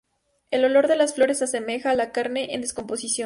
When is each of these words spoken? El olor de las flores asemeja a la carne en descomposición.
El 0.49 0.65
olor 0.65 0.87
de 0.87 0.95
las 0.95 1.13
flores 1.13 1.43
asemeja 1.43 1.91
a 1.91 1.95
la 1.95 2.11
carne 2.11 2.55
en 2.55 2.61
descomposición. 2.61 3.19